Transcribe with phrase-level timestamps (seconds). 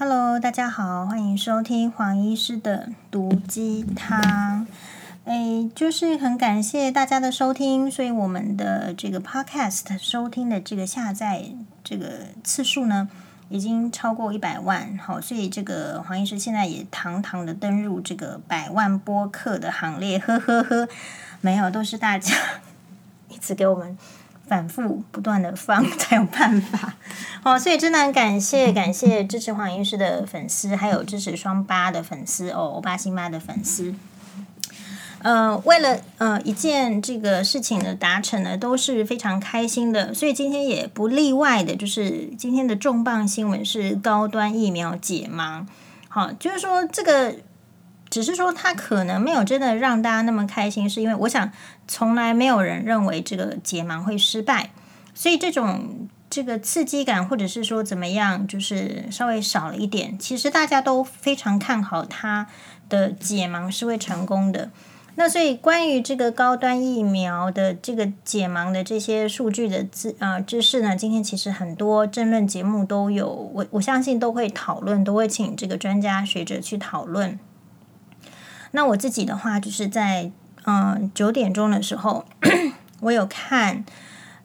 [0.00, 4.64] Hello，大家好，欢迎收听黄医师的毒鸡汤。
[5.24, 11.46] 诶，就是很感谢大家的收听，所以我们的这个 Podcast 收听的这个下载
[11.82, 13.08] 这个次数呢，
[13.48, 14.96] 已经超过一百万。
[14.98, 20.16] 好，所以这个黄医师现在也堂堂的登入这个百万播客的行列。
[20.16, 20.88] 呵呵呵，
[21.40, 22.36] 没有，都是大家
[23.28, 23.98] 一直给我们。
[24.48, 26.94] 反复不断的放 才有办法，
[27.42, 33.94] 哦，所以真的很感谢感谢支持黄医师的粉丝，还有支持双八的粉丝哦，欧巴辛巴的粉丝。
[35.20, 45.66] 呃，为了呃一件这个事情的达成呢，都是非常开心的，所以今天也不例外的，就是今天的重磅新闻是高端疫苗解盲。
[46.08, 47.34] 好，就是说这个。
[48.10, 51.50] 只是说他可能没有真的让大家那么开心，是因为我想
[51.86, 54.70] 从来没有人认为这个解盲会失败，
[55.14, 60.18] 所以这种这个刺激感或者是说怎么样，就是稍微少了一点。
[60.18, 62.46] 其实大家都非常看好他
[62.88, 64.70] 的解盲是会成功的。
[65.16, 77.36] 那所以关于这个高端疫苗的这个解盲的这些数据的知啊知识呢，今天其实很多政论节目都有，我我相信都会讨论，都会请这个专家学者去讨论。
[78.72, 80.30] 那我自己的话，就是在
[80.64, 82.26] 嗯九点钟的时候，
[83.00, 83.84] 我有看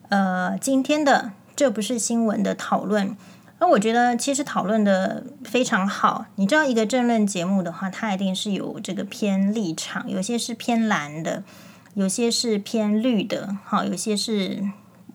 [0.10, 3.18] 呃今天的这不是新闻的讨论，
[3.60, 6.26] 而我觉得其实讨论的非常好。
[6.36, 11.44] 你知道，一个政论节目的话，它一定是有这个偏立场，有些是偏蓝的，
[11.94, 14.64] 有些是偏绿的，好，有些是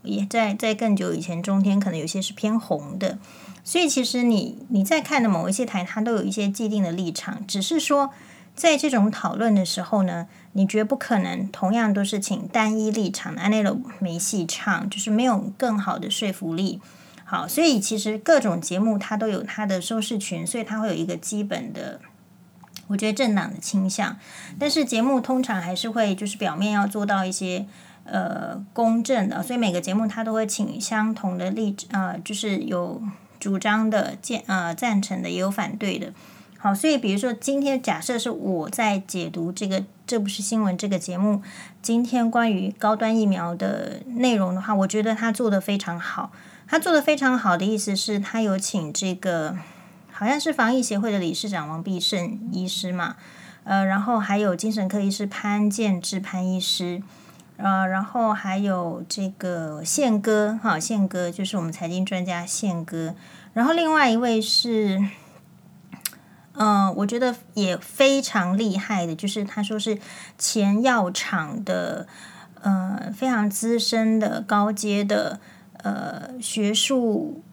[0.03, 3.19] 也在在更久以前，中天可能有些是偏红的。
[3.65, 8.11] 所以其实你你在看的某一些台，它都有一些既定的立场，只是说。
[8.59, 16.81] 在这种讨论的时候呢，你绝不可能同样都是请单一立场的那种没戏唱，就是没有更好的说服力。
[17.25, 22.01] 好，所以其实各种节目它都有它的收视群，所以它会有一个基本的，
[22.89, 24.17] 我觉得政党的倾向。
[24.59, 27.65] 但是节目通常还是会就是表面要做到一些
[28.03, 33.01] 呃公正的，所以每个节目它都会请相同的立呃，就是有
[33.39, 36.13] 主张的、建呃赞成的，也有反对的。
[36.61, 41.41] 好，所以比如说，今天假设是我在解读这个，这不是新闻这个节目，
[41.81, 46.33] 今天关于高端疫苗的内容的话，我觉得他做的非常好。
[46.67, 49.57] 他做的非常好的意思是，他有请这个
[50.11, 53.15] 好像是防疫协会的理事长王必胜医师嘛，
[53.63, 57.01] 呃，然后还有精神科医师潘建志潘医师，
[57.57, 63.15] 呃，然后还有这个宪哥哈，宪哥就是我们财经专家宪哥，
[63.53, 65.01] 然后另外一位是。
[66.61, 69.97] 嗯，我觉得也非常厉害的，就是他说是
[70.37, 72.09] 前药厂的，
[72.61, 75.39] 呃，非常资深的高阶的，
[75.85, 77.45] 呃，学术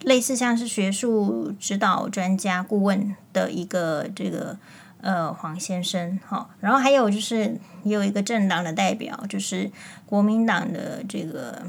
[0.00, 4.58] 类似像是学术指导专家顾问的一个这个
[5.00, 9.70] 呃黄先生，哈，然后还有就是也有一个政党的代表，就是
[10.04, 11.62] 国民党的这个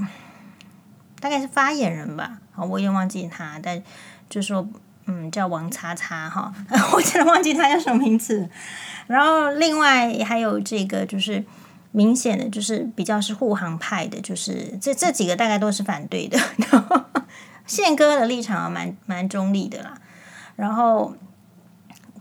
[1.19, 3.83] 大概是发言人吧，好，我也忘记他，但
[4.27, 4.67] 就说。
[5.05, 6.53] 嗯，叫王叉叉哈，
[6.93, 8.49] 我真的忘记他叫什么名字。
[9.07, 11.43] 然后另外还有这个，就是
[11.91, 16.39] 明显的，就是比较是护航派的，就是这这几个大概都是反对的。
[16.57, 17.03] 然 后
[17.65, 19.95] 宪哥的立场蛮蛮中立的啦。
[20.55, 21.13] 然后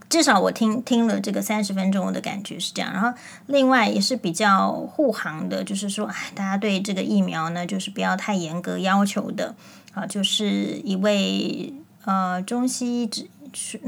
[0.09, 2.91] 至少我听听了这个三十分钟，我的感觉是这样。
[2.91, 9.55] 然后另外也是比较护航的，就是说，哎，大家对这个疫苗呢，就是不要太严格要求的
[9.93, 11.73] 啊，就是一位。
[12.05, 13.29] 呃，中西医执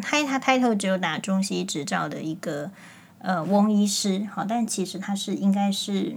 [0.01, 2.71] 他他 title 只有打中西医执照的一个
[3.19, 6.15] 呃翁医师，好，但其实他是应该是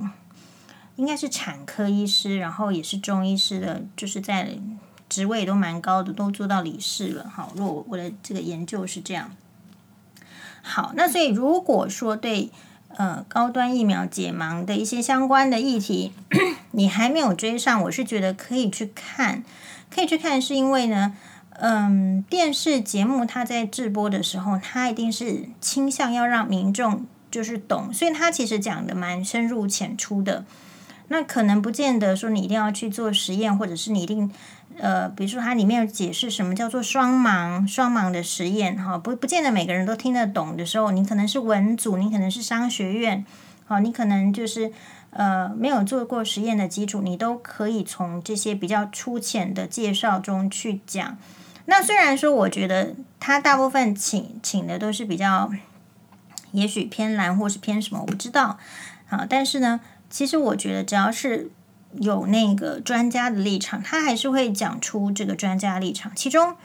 [0.96, 4.58] 应该是产科医师，然后也是中医师的，就是在
[5.08, 7.28] 职位都蛮高的，都做到理事了。
[7.28, 9.32] 好，如果我的这个研究是这样，
[10.62, 12.50] 好，那所以如果说对
[12.96, 16.12] 呃高端疫苗解盲的一些相关的议题，
[16.70, 19.42] 你还没有追上，我是觉得可以去看，
[19.90, 21.16] 可以去看，是因为呢。
[21.60, 30.44] 嗯，电视节目它在直播的时候，它一定是倾向要让民众就是懂，所以它其实讲的蛮深入浅出的。
[31.08, 34.30] 那可能不见得说你一定要去做实验，或者是你一定
[34.78, 43.24] 呃，比如说它里面有解释什么叫做双盲双盲的实验哈，不不见得每个人都听得懂的时候，你可能是文组，你可能是商学院，
[43.66, 44.70] 好，你可能就是
[45.10, 51.18] 呃没有做过实验的基础，你都可以从这些比较粗浅的介绍中去讲。
[51.70, 55.52] 那虽然说，我觉得他大部分请请的都是比较，
[56.52, 58.58] 也许偏蓝或是偏什么，我不知道
[59.10, 59.26] 啊。
[59.28, 59.78] 但是呢，
[60.08, 61.50] 其实我觉得只要是
[62.00, 66.10] 有那个专家的立场，他还是会讲出这个专家立场。
[66.16, 66.56] 其中，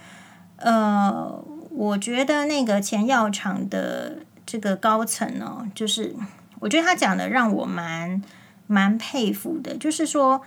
[0.56, 6.16] 呃，我觉得那个前药厂的这个高层哦，就是
[6.62, 8.24] 我觉得他讲的让我蛮
[8.68, 10.42] 蛮佩服的，就是说。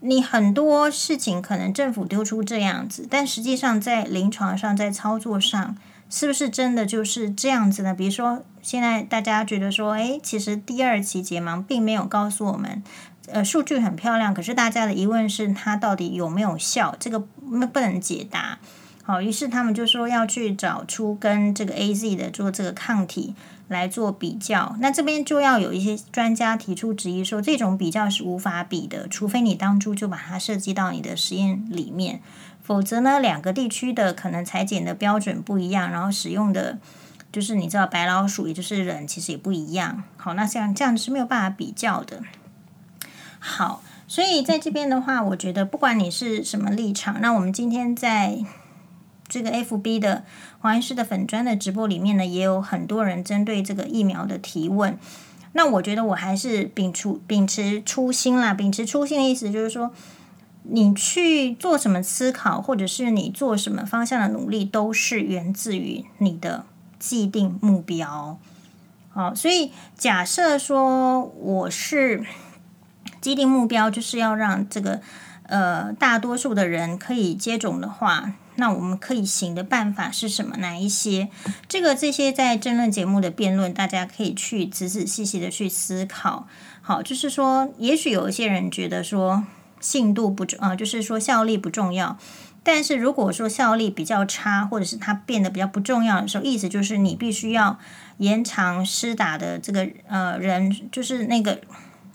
[0.00, 5.76] 你很多事情可能政府丢出这样子，但实际上在临床上，在操作上，
[6.08, 7.92] 是不是真的就是这样子呢？
[7.92, 12.82] 比如说，现在大家觉得说，哎，其实第二期结盲并没有告诉我们，
[13.26, 16.94] 呃，数据很漂亮，可是大家的疑问是它到底有没有效？
[17.00, 18.58] 这个不能解答。
[19.08, 23.34] 好，于是他们就说要去找出跟这个 AZ 的做这个抗体。
[23.68, 32.22] 来做比较，那这边就要有一些专家提出质疑，说这种比较是无法比的，除非你当初就把它设计到你的实验里面，
[32.62, 36.78] 否则呢，两个地区的可能裁剪的标准不一样，然后使用的
[37.30, 40.02] 就是你知道白老鼠，也就是人，其实也不一样。
[40.16, 42.22] 好，那像这样是没有办法比较的。
[43.38, 48.38] 好，所以在这边的话，我觉得不管你是什么立场，那我们今天在。
[49.28, 50.24] 这个 FB 的
[50.60, 54.98] 黄医师的粉砖的直播里面呢，也有很多人针对这个疫苗的提问。
[55.52, 59.90] 那我觉得我还是秉持秉持初心啦，秉持初心的意思就是说，
[60.62, 66.64] 你去做什么思考，或者是你做什么方向的努力，都是源自于你的
[66.98, 68.38] 既定目标。
[69.10, 72.22] 好，所以假设说我是
[73.20, 75.00] 既定目标，就是要让这个
[75.44, 78.34] 呃大多数的人可以接种的话。
[78.60, 80.56] 那我们可以行的办法是什么？
[80.56, 81.28] 哪一些？
[81.68, 86.48] 这个这些在争论节目的辩论，大家可以去仔仔细细的去思考。
[86.82, 89.44] 好，就是说，也许有一些人觉得说
[89.78, 92.18] 信度不重啊，就是说效力不重要。
[92.64, 97.78] 但是如果说效力比较差，或者是它变得比较不重要的时候，意思就是你必须要
[98.16, 101.60] 延长施打的这个呃人，就是那个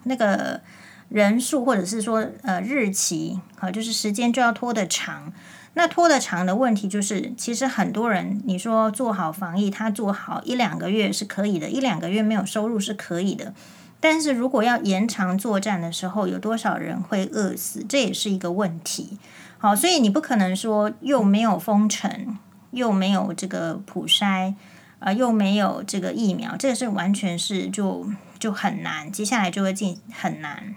[0.04, 0.60] 那个
[1.08, 5.32] 人数，或者是说呃日期，好，就是时间就要拖得长。
[5.76, 13.54] 那拖得长的问题就是，其实很多人你说做好防疫，他做好一两个月是可以的，一两个月没有收入是可以的。
[14.00, 19.18] 但是如果要延长作战的时候，有多少人会饿死，这也是一个问题。
[19.58, 22.38] 好，所以你不可能说又没有封城，
[22.72, 24.54] 又没有这个普筛，
[25.00, 28.06] 啊、又没有这个疫苗，这个是完全是就
[28.38, 30.76] 就很难，接下来就会进很难。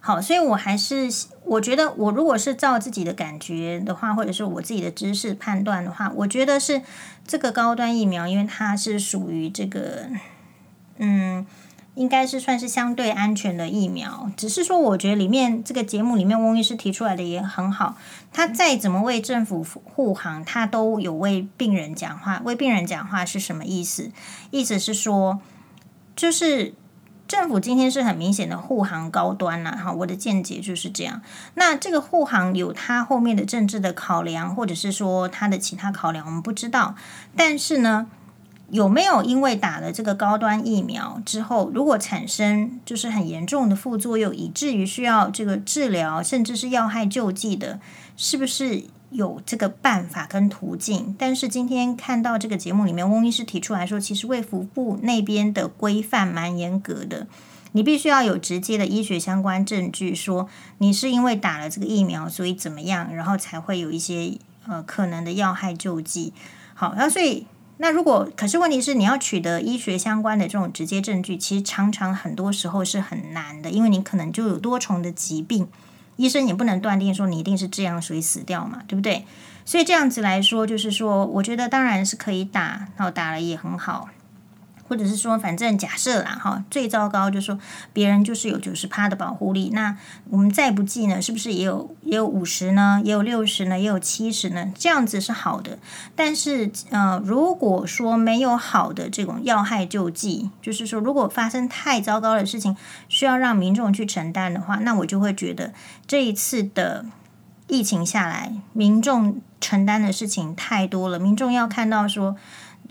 [0.00, 1.08] 好，所以我还是
[1.44, 6.82] 我觉得，我如果是照自己的感觉的话，或者是我自己的知识判断的话，我觉得是
[7.26, 10.06] 这个高端疫苗，因为它是属于这个，
[10.98, 11.44] 嗯，
[11.96, 14.30] 应该是算是相对安全的疫苗。
[14.36, 17.96] 只是说，我觉得里面这个节目里面，翁医师提出来的也很好。
[18.32, 22.40] 他再怎么为政府护航，他都有为病人讲话。
[22.44, 24.12] 为病人讲话是什么意思？
[24.52, 25.40] 意思是说，
[26.14, 26.74] 就是。
[27.28, 31.20] 政府今天是很明显的护航高端了，哈，我的见解就是这样。
[31.54, 36.94] 那这个护航有它后面的政治的考量，或者是说它的其他考量，我们不知道。
[37.36, 38.06] 但是呢，
[38.70, 47.78] 有没有因为打了这个高端疫苗之后，如果产生就是很严重的副作用，以至于需要这个治疗，甚至是要害救济的，
[48.16, 48.84] 是不是？
[49.10, 57.26] 有这个办法跟途径，但是今天看到这个节目里面，翁医师提出来说，其实卫福部那边的规范蛮严格的，
[57.72, 66.34] 你必须要有直接的医学相关证据，说你是因为打了这个疫苗，所以怎么样，然后才会有一些呃可能的要害救济。
[66.74, 67.46] 好，那所以
[67.78, 75.66] 那如果可是问题是，你要取得医学相关的这种直接证据，其实常常很多时候是很难的，因为你可能就有多重的疾病。
[76.18, 79.24] 医生也不能断定说你一定是这样，所以死掉嘛，对不对？
[79.64, 84.08] 所以这样子来说，就是说，我觉得当然是可以打，然后打了也很好。
[84.88, 87.58] 或者是说，反正假设啦，哈，最糟糕就是说
[87.92, 89.96] 别人就是有九十趴的保护力，那
[90.30, 94.72] 我们再不济呢，是不是也有也有五十呢，也有六十呢，也有七十呢？
[94.74, 95.78] 这样子是好的。
[96.16, 102.74] 但是呃，如果说没有好的这种要害救济，就是说如果发生太糟糕的事情，
[103.08, 105.74] 需要让民众去承担的话，那我就会觉得
[106.06, 107.04] 这一次的
[107.66, 112.36] 疫情下来，民众承担的事情太多了，民众要看到说。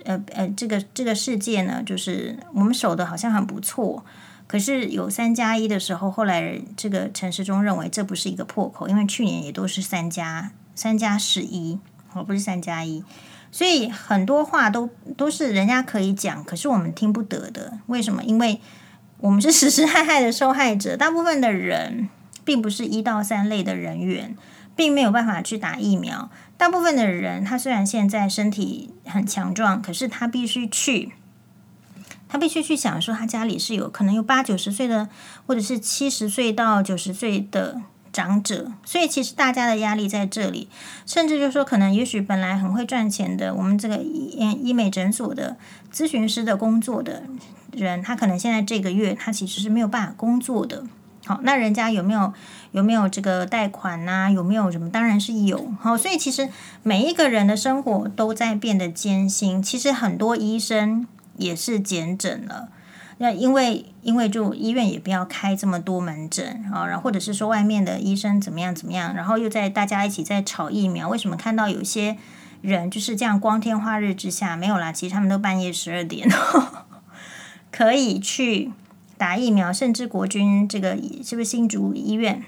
[0.07, 4.05] 呃呃，这个这个世界呢，就是我们守的好像很不错，
[4.47, 11.77] 可是有三加一的时候，后来这个陈时中认为这不是一个破口，因为去年也都是三加三加十一，
[12.13, 13.03] 而不是三加一，
[13.51, 17.79] 所以很多话都都是人家可以讲，可是我们听不得的。
[17.87, 18.23] 为什么？
[18.23, 18.61] 因为
[19.19, 22.07] 我们是实实 在在的受害者，大部分的人
[22.45, 24.37] 并不是一到三类的人员。
[24.77, 26.29] 并没有办法去打疫苗。
[26.57, 31.11] 大部分的人，他虽然现在身体很强壮，可是他必须去，
[32.29, 35.09] 他必须去想说，他家里是有可能有八九十岁的，
[35.45, 37.81] 或者是七十岁到九十岁的
[38.11, 40.67] 长者，所以其实大家的压力在这里，
[41.05, 45.57] 甚至就说，可能也许本来很会赚钱的，我们这个医医美诊所的
[45.93, 47.23] 咨询师的工作的
[47.71, 50.85] 人，他可能现在这个月他其实是没有办法工作的。
[51.27, 52.33] 好，那人家有没有
[52.71, 54.31] 有没有这个贷款呐、啊？
[54.31, 54.89] 有没有什么？
[54.89, 55.73] 当然是有。
[55.81, 56.47] 好，所以其实
[56.83, 59.61] 每一个人的生活都在变得艰辛。
[59.61, 61.05] 其实很多医生
[61.35, 62.69] 也是减诊了。
[63.17, 72.15] 那因为因为就医院也不要开这么多门诊啊，然后或者是说外面的医生怎么样怎么样，然后又在大家一起在吵疫苗，为什么看到有些
[72.61, 74.91] 人就是这样光天化日之下没有啦？
[74.91, 76.29] 其实他们都半夜十二点
[77.71, 78.71] 可以去
[79.17, 82.43] 打疫苗，甚至国军这个是不是新竹医院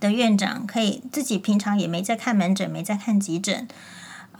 [0.00, 3.66] 的院长可以自己平常也没在看门诊，没在看急诊，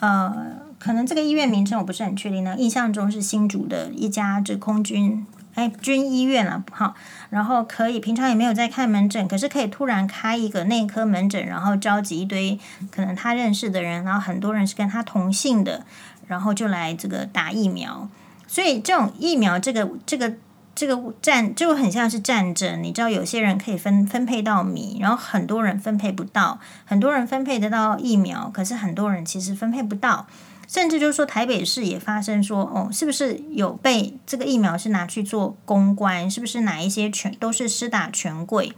[0.00, 0.56] 呃。
[0.82, 6.96] 可能这个医院名称我不是很确定呢，印象中是新竹的一家这空军哎军医院了，好，
[7.30, 12.58] 然后可以平常也没有在看门诊，可是可以突然开一个内科门诊，然后召集一堆
[12.90, 15.86] 可能他认识的人，然后很多人是跟他同姓的，
[16.26, 18.08] 然后就来这个打疫苗，
[18.48, 20.34] 所以这种疫苗这个这个。
[20.74, 30.26] 这个战就很像是战争，你知道，有些人可以分分配到米，然后很多人分配不到，很多人分配得到疫苗，可是很多人其实分配不到，
[30.66, 36.30] 甚至就是说台北市也发生说，哦，是不是有被这个疫苗是拿去做公关？
[36.30, 38.72] 是不是哪一些全都是施打权贵？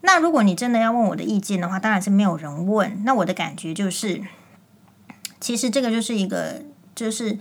[0.00, 3.04] 那如果你真的要问我的意见的话，当然是没有人问。
[3.04, 4.22] 那我的感觉就是，
[5.38, 6.62] 其实这个就是一个
[6.94, 7.38] 就是。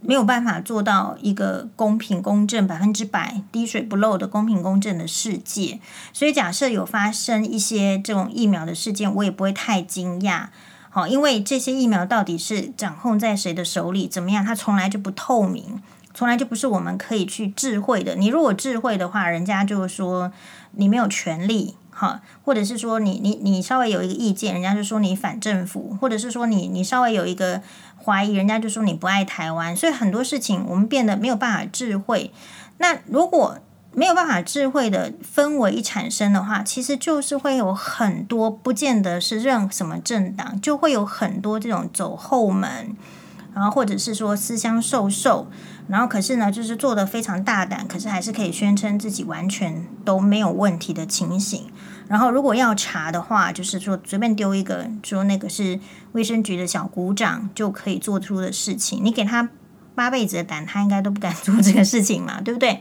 [0.00, 5.80] 没有办法做到一个公平公正、百分之百滴水不漏的公平公正的世界，
[6.12, 10.46] 所以假设有发生一些这种疫苗的事件，我也不会太惊讶。
[10.90, 15.82] 好，因为这些疫苗到底是掌控在谁的手里，怎么样，它从来就不透明，
[16.14, 18.14] 从来就不是我们可以去智慧的。
[18.14, 20.32] 你如果智慧的话，人家就说
[20.72, 27.60] 你没有权利，哈，或者是说你你你稍微有一个意见，人家就说你反政府，或者是说你你稍微有一个。
[28.08, 32.32] 怀疑人家就说你不爱台湾，所以很多事情我们变得没有办法智慧。
[32.78, 33.58] 那如果
[33.92, 42.96] 没有办法智慧的氛围一产生的话，其实就是会有很多不见得是任什么政党，就会有很多这种走后门，
[43.54, 45.48] 然后或者是说私相授受，
[45.88, 51.66] 然后可是呢，就是做的非常大胆，可是还是可以宣称自己完全都没有问题的情形。
[52.08, 55.78] 然后，如果要查的话，就是说随便丢一个，说那个是
[56.12, 59.04] 卫生局的小股长就可以做出的事情。
[59.04, 59.48] 你给他
[59.94, 62.80] 八辈子的胆，他应该都不敢 做这个事情嘛，对不对？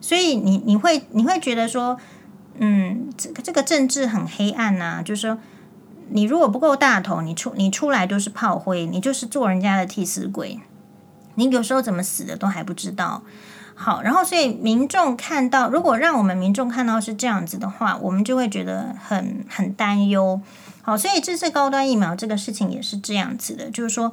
[0.00, 1.98] 所以你你会你会觉得说，
[2.58, 5.38] 嗯，这个这个政治很黑暗呐、就是说，
[6.10, 10.60] 你如果不够大头，你出你出来都是炮灰，你就是做人家的替死鬼。
[11.34, 13.22] 你有时候怎么死的都还不知道。
[13.80, 20.40] 好，然后所以民众看到，如果让我们民众看到是这样子的话，我们就会觉得很很担忧。
[20.82, 24.12] 好，所以这次高端疫苗这个事情也是这样子的，就是说，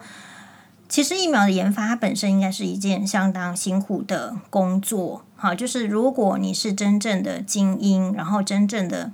[0.88, 5.24] 其实疫苗的研发它本身应该是一件相当辛苦的工作。
[5.36, 9.12] 好，就是如果你是真正的精英，然后真正的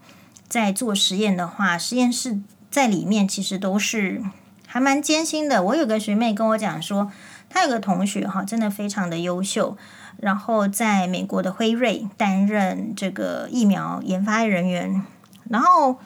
[0.50, 4.22] 在做实验的话，实验室在里面其实都是
[4.68, 5.64] 还蛮艰辛的。
[5.64, 7.10] 我有个学妹跟我讲说，
[7.50, 9.78] 她有个同学哈，真的非常的优秀。
[10.22, 15.02] 然后在美国的辉瑞担任这个疫苗研发人员，
[15.50, 15.98] 然后，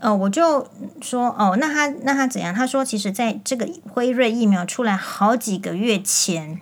[0.00, 0.68] 呃，我就
[1.00, 2.52] 说，哦，那他那他怎样？
[2.52, 6.60] 他说，其实在这个辉瑞疫苗出来好几个月前，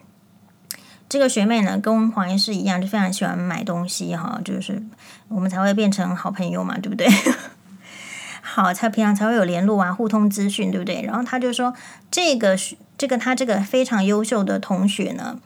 [1.09, 4.83] 这个学妹呢跟黄医师一样，就非常喜欢买东西哈，就是
[5.29, 7.09] 我们才会变成好朋友嘛，对不对？
[8.43, 11.01] 好，才平常才会有联络啊，互通资讯，对不对？
[11.01, 11.73] 然后他就说，
[12.11, 12.55] 这个
[12.99, 15.41] 这个他这个非常优秀的同学呢。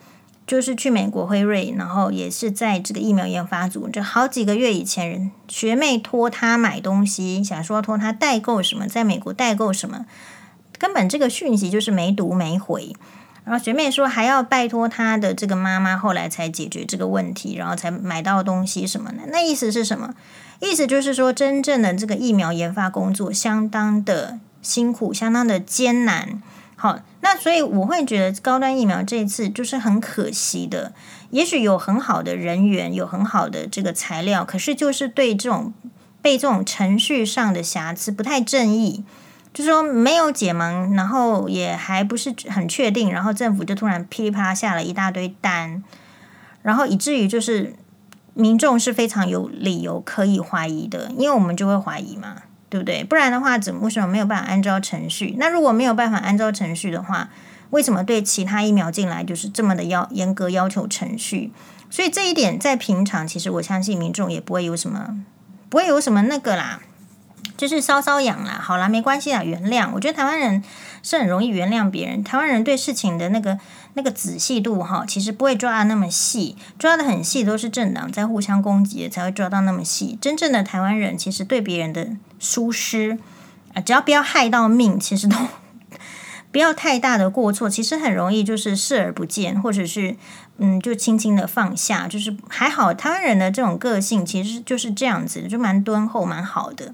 [0.51, 10.07] 就是去美国辉瑞，然后也是在这个疫苗研发组，就好几个月以前，学妹托他买东西，想说托他代购什么，在美国代购什么，
[10.77, 12.93] 根本这个讯息就是没读没回。
[13.45, 19.19] 然后学妹说还要拜托他的这个妈妈，后来才解决这个问题，然后才买到东西什么的。
[19.29, 20.17] 那意思是什么？
[20.59, 26.43] 意思就是说，真正的这个疫苗研发工作相当的辛苦，相当的艰难。
[26.81, 30.95] 好，那所以我会觉得高端疫苗这一次就是很可惜的。
[31.29, 35.75] 也许有很好的人员，有很好的这个材料，可是就是对这种
[36.23, 39.05] 被这种程序上的瑕疵不太正义，
[39.53, 45.85] 就说没有解盲，然后也还不是很确定，然后政府就突然噼里啪啦下了一大堆单，
[46.63, 47.75] 然后以至于就是
[48.33, 52.37] 民众是非常有理由可以怀疑的，因为我们就会怀疑嘛。
[52.71, 53.05] 对不对？
[53.05, 55.35] 不然的话，怎么为什么没有办法按照程序？
[55.39, 57.29] 那如果没有办法按照程序的话，
[57.71, 61.53] 为什么对其他疫苗进来就是这么的要严格要求程序？
[61.91, 65.19] 所以这一点在平常，其实我相信民众也不会有什么
[65.69, 66.81] 不会有什么那个啦，
[67.57, 69.91] 就是稍稍痒啦，好啦，没关系啦，原谅。
[69.95, 70.63] 我觉得台湾人
[71.03, 73.59] 是很容易原谅别人，台湾人对事情的那个
[73.95, 80.17] 那个仔细度哈，其实不会抓得那么细，抓得很细都是政党在互相攻击才会抓到那么细。
[80.21, 82.09] 真正的台湾人其实对别人的
[82.41, 83.17] 疏失
[83.75, 85.37] 啊，只要不要害到命，其实都。
[86.53, 90.17] 不要太大的过错，其实很容易就是视而不见，或者是
[90.59, 92.93] 嗯，就轻轻的放下，就是还好。
[92.93, 96.93] 台湾人的这种个性其实就是这样子，就蛮敦厚，蛮好的。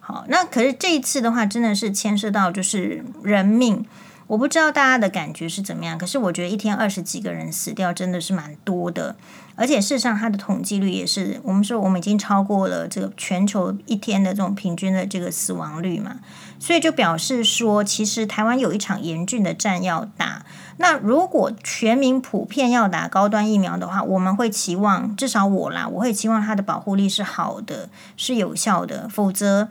[0.00, 3.86] 好，那可是这一次的话，真的是牵涉到就是人命。
[4.26, 9.14] 我不知道大家的感觉是怎么样，可是我觉得一天二十几个人死掉真的是蛮多的，
[9.56, 16.16] 而且事实上它的统计率也是，我们说我们已经超过了这个全球一天的这种平均的这个死亡率嘛，
[16.60, 20.44] 所以就表示说，其实台湾有一场严峻的战要打。
[20.76, 29.68] 那如果全民普遍要打高端疫苗的话，我们会期望，至少我啦，我会期望它的保护力是好的，是有效的，否则，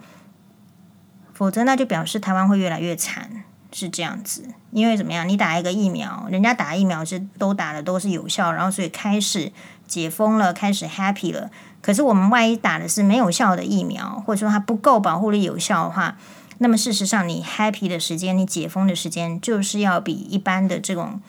[1.31, 3.43] 否则那就表示台湾会越来越惨。
[3.71, 5.27] 是这样子，因为怎么样？
[5.27, 9.51] 你打一个疫苗，人家打疫苗是都打的都是有效，然后所以开始
[9.87, 11.49] 解封了，开始 happy 了。
[11.81, 16.17] 可是我们万一打的是没有效的疫苗，或者说它不够保护力有效的话，
[16.57, 21.21] 那么事实上你 happy 的时间，你解封的时间就是要比一般的这种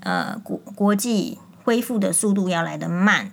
[0.00, 3.30] 呃国国际恢复的速度要来得慢。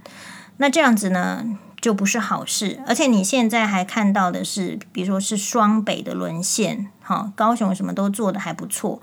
[0.58, 1.46] 那这样子呢？
[1.82, 9.02] 就不是好事，而且你现在还看到的是，比如说是双北的沦陷，哈，高雄什么都做得还不错，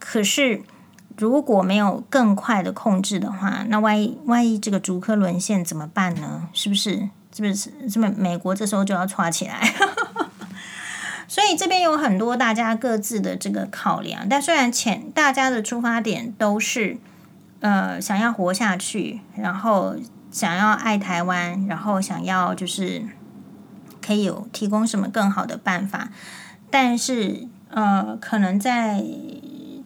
[0.00, 0.64] 可是
[1.16, 6.48] 如果没有更快的控制的话，那万一万一这个竹科沦陷怎么办呢？
[6.52, 7.08] 是不是？
[7.34, 7.54] 是不是？
[7.88, 9.74] 是不是美国这时候就要抓起来？
[11.28, 16.98] 所以这边有很多大家各自的这个考量，但虽然前大家的出发点都是
[17.60, 19.96] 呃想要活下去，然后。
[20.28, 23.06] 想要爱台湾，然后想要就是
[24.04, 26.10] 可以有提供什么更好的办法，
[26.68, 29.02] 但是呃，可能在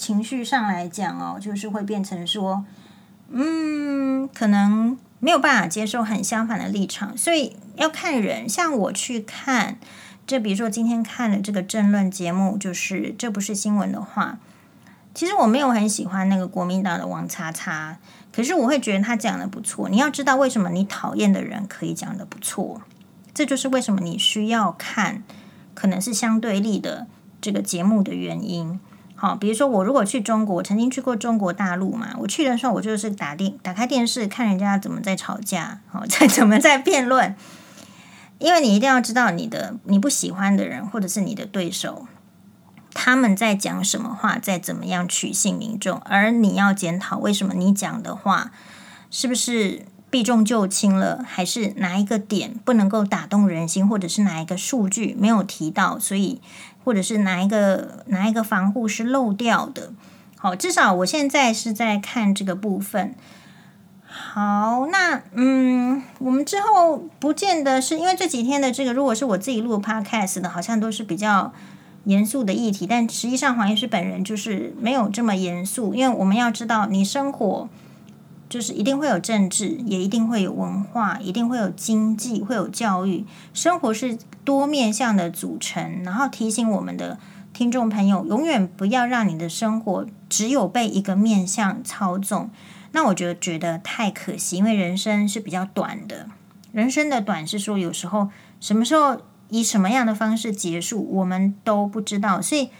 [0.00, 2.64] 情绪上来讲哦，就是会变成说，
[3.28, 8.48] 嗯，可能没有办法接受很相反的立场，所以要看人。
[8.48, 9.76] 像我去看，
[10.26, 14.38] 就比如说今天看的这个政论节目，就是这不是新闻的话，
[15.14, 17.98] 其实我没有很喜欢那个国民党的王叉叉。
[18.32, 19.90] 可是我会觉得他讲的不错。
[19.90, 22.80] 你要知道为什么你讨厌的人可以讲的不错，
[23.34, 25.22] 这就是为什么你需要看
[25.74, 27.06] 可能是相对立的
[27.40, 28.80] 这个节目的原因。
[29.22, 37.36] 好，比如说我如果去中国，我曾经去过中国大陆嘛，我去的时候我就是打电打开电视看人家怎么在吵架， 好，在怎么在辩论，
[38.38, 42.06] 因为你一定要知道你的你不喜欢的人或者是你的对手。
[42.94, 48.50] 他们在讲什么话，在怎么样取信民众，而你要检讨为什么你讲的话
[49.10, 56.40] 是不是避重就轻了，还是哪一个点不能够打动人心，或者是哪一个数据没有提到，所以
[56.84, 59.92] 或者是哪一个哪一个防护是漏掉的。
[60.36, 63.14] 好，至少我现在是在看这个部分。
[64.06, 71.52] 好，那嗯，我们之后不见得是因为这几天的这个，如果是我自己录 podcast 的，好像都是比较。
[72.04, 77.68] 严肃的议题，但实际上黄医师本人就是没有这么严肃，因为我们要知道，你生活
[78.50, 86.02] 就是一定会有政治，也一定会有文化，一定会有经济，会有教育，生活是多面向的组成。
[86.02, 87.18] 然后提醒我们的
[87.54, 92.50] 听众朋友，永远不要让你的生活只有被一个面向操纵。
[92.92, 96.26] 那我觉得觉得太可惜，因为人生是比较短的，
[96.72, 98.28] 人生的短是说有时候
[98.60, 99.22] 什么时候。
[99.52, 102.40] 以什么样的方式结束，我们都不知道。
[102.40, 102.70] 所以，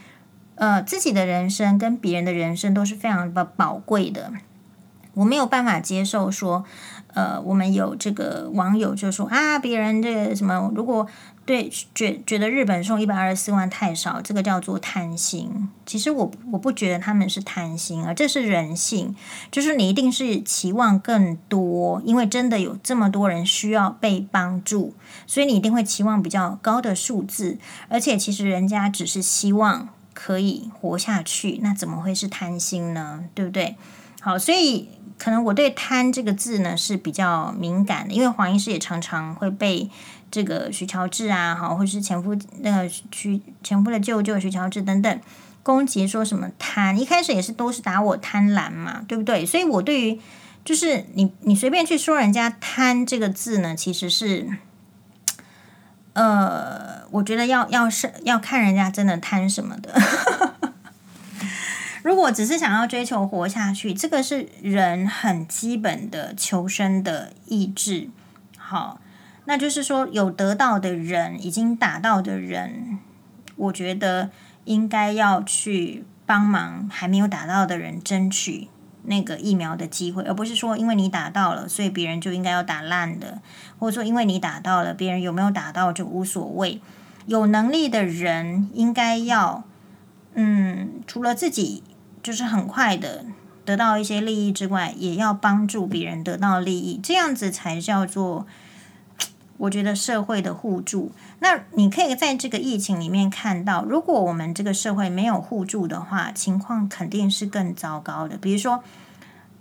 [0.54, 4.32] 呃，自己的人生跟别人的人生都是非常的宝贵的。
[5.20, 6.64] 我没有办法接受说，
[7.14, 11.06] 呃，我们有这个网友就说啊，别人这个什么，如果。
[11.46, 15.68] 对，觉觉得日本送一百二十四万太少，这个叫做贪心。
[15.84, 19.16] 其实我我不觉得他们是贪心，而这是人性。
[19.50, 24.94] 就是你一定是期望更多，因为真的有这么多人需要被帮助，
[25.26, 27.58] 所以你一定会期望比较高的数字。
[27.88, 33.24] 而且其实人家只是希望可以活下去，那怎么会是贪心呢？
[33.34, 33.74] 对不对？
[34.20, 39.90] 好，所以可能我对“贪”这个字呢是比较敏感的，因为黄医师也常常会被。
[40.32, 45.20] 这个徐乔治啊，好，或是前夫那个徐前夫的舅舅徐乔治等等，
[45.64, 49.44] 攻击说什么贪，一开始也是都是打我贪婪嘛，对不对？
[49.44, 50.20] 所以我对于
[50.64, 54.48] 就是你你随便去说人家贪这个字呢，其实是，
[56.12, 59.92] 呃，我觉得要要是要看人家真的贪什么的。
[62.02, 68.08] 如果只是想要追求活下去，这个是人很基本的求生的意志，
[68.56, 69.00] 好。
[69.46, 73.00] 那就是说，有得到的人，已经打到的人，
[73.56, 74.30] 我觉得
[74.64, 78.68] 应该要去帮忙还没有打到的人争取
[79.04, 83.40] 那个疫苗的机会，而不是说因为你打到了，所以别人就应该要打烂的，
[83.78, 86.80] 或者说因为你打到了，别人有没有打到就无所谓。
[87.26, 89.64] 有能力的人应该要，
[90.34, 91.82] 嗯，除了自己
[92.22, 93.24] 就是很快的
[93.64, 98.46] 得到一些利益之外，也要帮助别人得到利益，这样子才叫做。
[99.58, 108.38] 我觉得社会的互助，那你可以在这个疫情里面看到，如果我们这个社会没有互助的话，情况肯定是更糟糕的。
[108.38, 108.82] 比如说，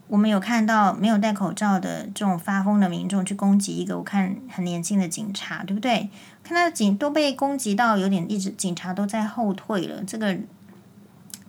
[0.08, 6.10] 我们有看到没有戴口罩的这种发疯的民众去攻击一个我看很年轻的警察，对不对？
[6.44, 10.38] 看到警都被攻击到有点一直警察都在后退了，这个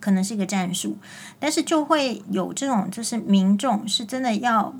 [0.00, 0.96] 可能是一个战术，
[1.38, 4.74] 但是就会有这种就是民众是真的要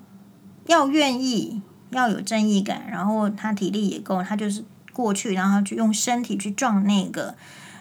[0.67, 1.63] 要愿意。
[1.93, 7.35] 要有正义感，然后他体力也够，他就是过去，然后就用身体去撞那个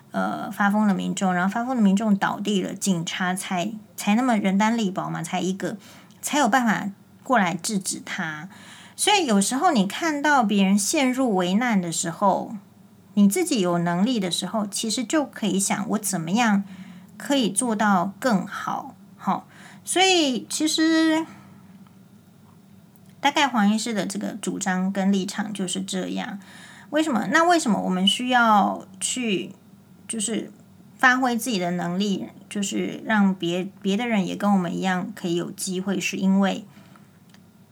[0.10, 5.78] 呃发疯的民众，然后发疯的民众倒地了，警察才才那么人单力薄嘛，才一个
[6.24, 6.90] 才有办法
[7.24, 8.50] 过来制止他。
[8.96, 12.56] 所以有时候你看到别人陷入危难的时候，
[13.14, 16.64] 你自己有能力的时候，其实就可以想我怎么样
[17.20, 18.96] 可以做到更好。
[19.18, 19.48] 好，
[19.86, 21.28] 所以其实。
[23.22, 26.40] 大概黄医师的这个主张跟立场就是这样。
[26.90, 27.28] 为什么？
[27.34, 29.52] 那为什么我们需要去
[30.08, 30.50] 就是
[30.98, 36.00] 发挥自己的能力，就是让别别的人也跟我们一样可以有机会？
[36.00, 36.64] 是因为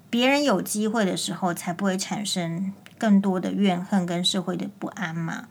[0.10, 5.48] 别人有机会的时候，才不会产生更多的怨恨跟社会的不安嘛。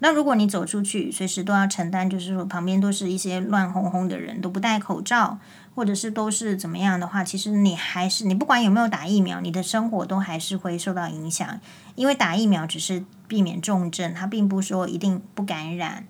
[0.00, 5.38] 那如果你走出去，随时都要承担，就是说旁边都是一些乱哄哄的人，都不戴口罩，
[5.74, 11.60] 或者是都是怎么样的话，其实你还是你不管有没有打疫苗，你的生活都还是会受到影响。
[11.96, 16.04] 因为打疫苗只是避免重症，它并不说一定不感染。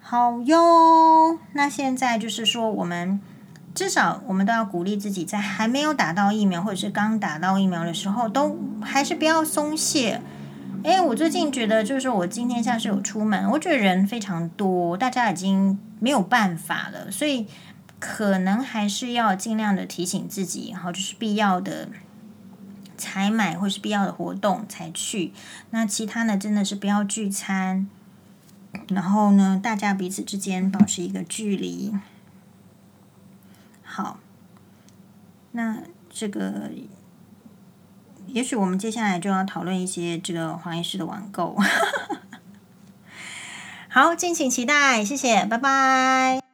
[0.00, 3.20] 好哟，那现在就是说，我们
[3.74, 10.22] 至少我们都要鼓励自己，在还没有打到疫苗或者是刚打到疫苗的时候，都还是不要松懈。
[10.82, 17.46] 诶，我最近觉得，就是我今天像是有出门，我觉得人非常多，大家已经没有办法了，所以
[17.98, 21.88] 可能还是要尽量的提醒自己，然后就是必要的
[22.96, 25.32] 采买或是必要的活动才去。
[25.70, 27.88] 那其他呢，真的是不要聚餐，
[28.88, 31.92] 然后呢，大家彼此之间保持一个距离。
[33.82, 34.20] 好，
[35.52, 36.70] 那这个。
[38.28, 41.56] 也许我们接下来就要讨论一些这个黄医师的网购，
[43.88, 46.45] 好，敬请期待，谢谢，拜拜。